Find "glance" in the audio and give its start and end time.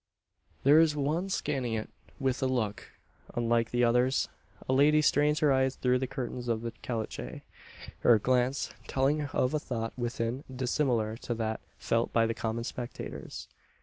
8.17-8.71